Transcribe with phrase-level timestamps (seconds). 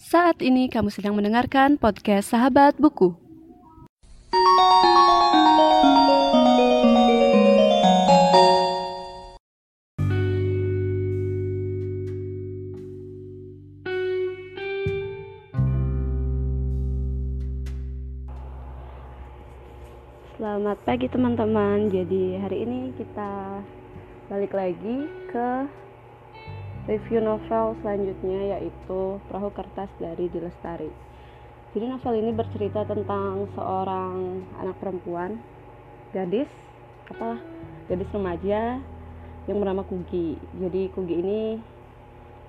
[0.00, 3.12] Saat ini kamu sedang mendengarkan podcast Sahabat Buku.
[20.40, 21.92] Selamat pagi teman-teman.
[21.92, 23.60] Jadi hari ini kita
[24.32, 25.68] balik lagi ke
[26.90, 30.90] review novel selanjutnya yaitu Perahu Kertas dari Dilestari.
[31.70, 35.38] Jadi novel ini bercerita tentang seorang anak perempuan,
[36.10, 36.50] gadis,
[37.06, 37.38] apa
[37.86, 38.82] gadis remaja
[39.46, 40.34] yang bernama Kugi.
[40.58, 41.40] Jadi Kugi ini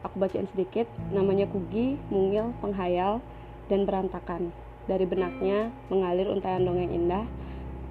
[0.02, 3.22] aku bacain sedikit, namanya Kugi, mungil, penghayal,
[3.70, 4.50] dan berantakan.
[4.89, 7.30] Dari benaknya mengalir untayan dongeng indah.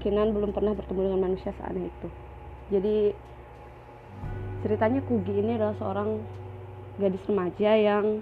[0.03, 2.09] Kinan belum pernah bertemu dengan manusia seaneh itu.
[2.75, 2.97] Jadi
[4.61, 6.21] ceritanya Kugi ini adalah seorang
[7.01, 8.21] gadis remaja yang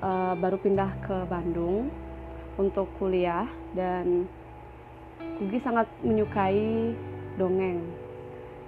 [0.00, 1.92] uh, baru pindah ke Bandung
[2.56, 4.28] untuk kuliah dan
[5.38, 6.92] Kugi sangat menyukai
[7.36, 7.80] dongeng.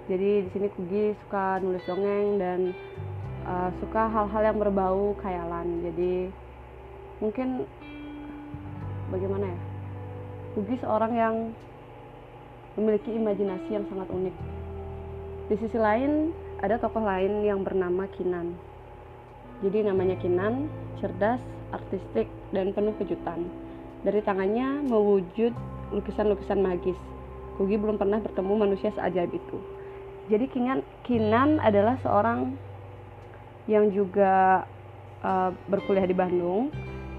[0.05, 2.59] Jadi di sini Kugi suka nulis dongeng dan
[3.49, 5.81] uh, suka hal-hal yang berbau khayalan.
[5.89, 6.29] Jadi
[7.17, 7.65] mungkin
[9.09, 9.59] bagaimana ya?
[10.53, 11.35] Kugi seorang yang
[12.77, 14.35] memiliki imajinasi yang sangat unik.
[15.45, 18.55] Di sisi lain, ada tokoh lain yang bernama Kinan.
[19.59, 21.39] Jadi namanya Kinan, cerdas,
[21.75, 23.47] artistik, dan penuh kejutan.
[24.05, 25.51] Dari tangannya mewujud
[25.91, 26.97] lukisan-lukisan magis.
[27.55, 29.57] Kugi belum pernah bertemu manusia seajaib itu.
[30.31, 32.55] Jadi Kinan, Kinan adalah seorang
[33.65, 34.65] yang juga
[35.25, 36.69] uh, berkuliah di Bandung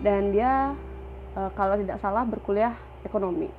[0.04, 0.76] dan dia
[1.34, 3.50] uh, kalau tidak salah berkuliah ekonomi.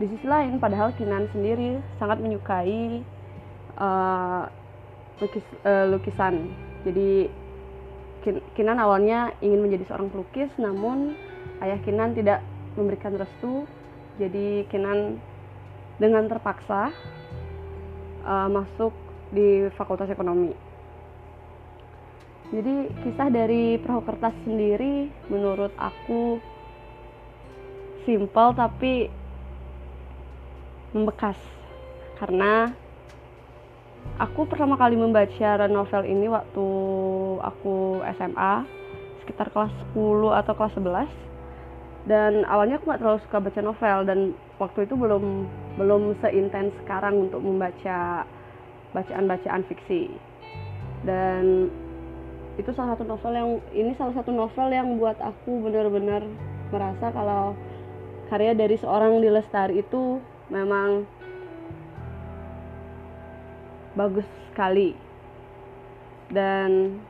[0.00, 3.04] Di sisi lain, padahal Kinan sendiri sangat menyukai
[3.76, 4.44] uh,
[5.22, 6.50] lukis, uh, lukisan.
[6.82, 7.30] Jadi
[8.54, 11.18] Kinan awalnya ingin menjadi seorang pelukis, namun
[11.58, 12.42] ayah Kinan tidak
[12.78, 13.66] memberikan restu.
[14.18, 15.18] Jadi Kinan
[15.98, 16.90] dengan terpaksa
[18.26, 18.94] uh, masuk
[19.34, 20.54] di Fakultas Ekonomi.
[22.52, 26.36] Jadi kisah dari perahu kertas sendiri menurut aku
[28.04, 29.08] simple tapi
[30.92, 31.40] membekas
[32.20, 32.76] karena
[34.20, 36.66] aku pertama kali membaca novel ini waktu
[37.42, 38.54] aku SMA
[39.24, 41.22] sekitar kelas 10 atau kelas 11
[42.02, 44.18] dan awalnya aku gak terlalu suka baca novel dan
[44.58, 45.46] waktu itu belum
[45.78, 48.26] belum seintens sekarang untuk membaca
[48.90, 50.10] bacaan-bacaan fiksi.
[51.06, 51.70] Dan
[52.58, 56.26] itu salah satu novel yang ini salah satu novel yang buat aku benar-benar
[56.74, 57.54] merasa kalau
[58.28, 60.20] karya dari seorang Dilestari itu
[60.50, 61.06] memang
[63.96, 64.96] bagus sekali.
[66.32, 67.00] Dan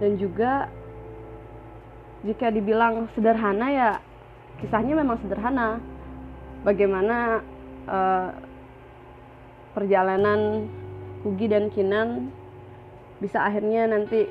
[0.00, 0.68] dan juga
[2.24, 3.90] jika dibilang sederhana ya
[4.60, 5.80] kisahnya memang sederhana.
[6.60, 7.40] Bagaimana
[7.88, 8.28] uh,
[9.72, 10.68] perjalanan
[11.24, 12.28] Kugi dan Kinan
[13.20, 14.28] bisa akhirnya nanti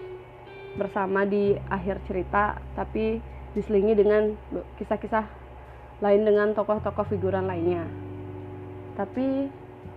[0.77, 3.17] bersama di akhir cerita tapi
[3.57, 4.37] diselingi dengan
[4.77, 5.25] kisah-kisah
[5.99, 7.83] lain dengan tokoh-tokoh figuran lainnya.
[8.93, 9.49] Tapi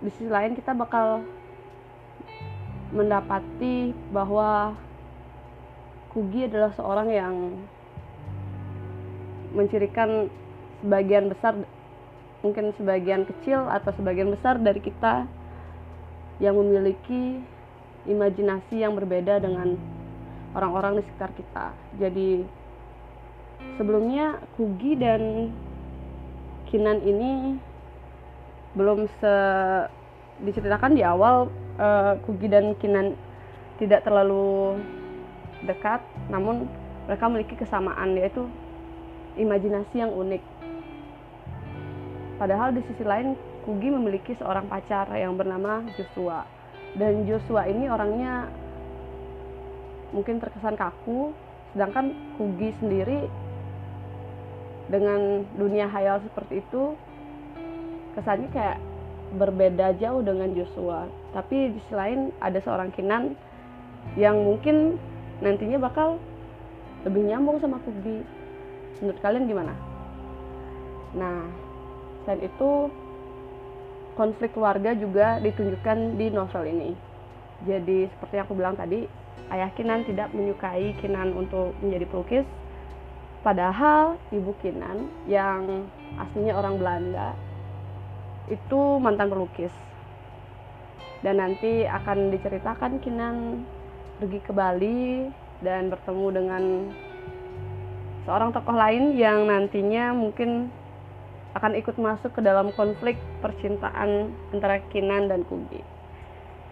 [0.03, 1.23] di sisi lain kita bakal
[2.93, 4.77] mendapati bahwa
[6.13, 7.35] Kugi adalah seorang yang
[9.57, 10.29] mencirikan
[10.85, 11.57] sebagian besar
[12.45, 15.25] mungkin sebagian kecil atau sebagian besar dari kita
[16.37, 17.41] yang memiliki
[18.05, 19.79] imajinasi yang berbeda dengan
[20.53, 21.73] orang-orang di sekitar kita.
[21.97, 22.45] Jadi
[23.79, 25.49] sebelumnya Kugi dan
[26.69, 27.57] Kinan ini
[28.73, 29.35] belum se
[30.41, 33.13] diceritakan di awal uh, Kugi dan Kinan
[33.77, 34.81] tidak terlalu
[35.63, 36.65] dekat namun
[37.05, 38.49] mereka memiliki kesamaan yaitu
[39.37, 40.43] imajinasi yang unik.
[42.37, 46.43] Padahal di sisi lain Kugi memiliki seorang pacar yang bernama Joshua.
[46.93, 48.51] Dan Joshua ini orangnya
[50.13, 51.33] mungkin terkesan kaku
[51.73, 53.25] sedangkan Kugi sendiri
[54.91, 56.93] dengan dunia hayal seperti itu
[58.13, 58.77] kesannya kayak
[59.37, 61.09] berbeda jauh dengan Joshua.
[61.33, 63.33] Tapi di sisi lain ada seorang Kinan
[64.19, 65.01] yang mungkin
[65.41, 66.21] nantinya bakal
[67.03, 68.21] lebih nyambung sama Kubi
[69.01, 69.73] menurut kalian gimana?
[71.17, 71.49] Nah
[72.23, 72.71] selain itu
[74.13, 76.89] konflik keluarga juga ditunjukkan di novel ini.
[77.65, 79.09] Jadi seperti yang aku bilang tadi
[79.49, 82.45] ayah Kinan tidak menyukai Kinan untuk menjadi pelukis.
[83.41, 87.33] Padahal ibu Kinan yang aslinya orang Belanda
[88.51, 89.71] itu mantan pelukis
[91.23, 93.63] dan nanti akan diceritakan Kinan
[94.19, 95.31] pergi ke Bali
[95.63, 96.63] dan bertemu dengan
[98.27, 100.67] seorang tokoh lain yang nantinya mungkin
[101.53, 105.79] akan ikut masuk ke dalam konflik percintaan antara Kinan dan Kugi.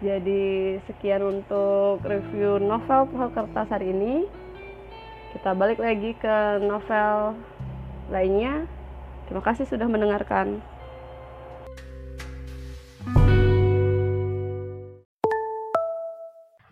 [0.02, 4.26] Jadi sekian untuk review novel Pohon Kertas hari ini.
[5.32, 7.38] Kita balik lagi ke novel
[8.10, 8.66] lainnya.
[9.30, 10.58] Terima kasih sudah mendengarkan.